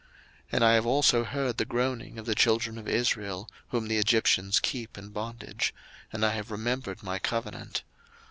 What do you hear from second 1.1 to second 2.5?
heard the groaning of the